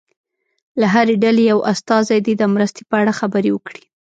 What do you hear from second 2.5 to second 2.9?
مرستې